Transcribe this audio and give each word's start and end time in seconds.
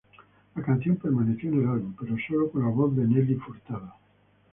La 0.55 0.63
canción 0.63 0.95
permaneció 0.95 1.51
en 1.51 1.61
el 1.61 1.69
álbum, 1.69 1.93
pero 1.99 2.15
sólo 2.27 2.49
con 2.49 2.63
la 2.63 2.69
voz 2.69 2.95
de 2.95 3.05
Nelly 3.05 3.35
Furtado. 3.35 3.93